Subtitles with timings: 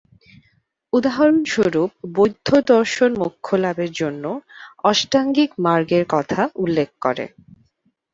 [0.93, 4.23] উদাহরণস্বরূপ, বৌদ্ধদর্শন মোক্ষলাভের জন্য
[4.83, 7.25] অষ্টাঙ্গিক মার্গের কথা উল্লেখ করে।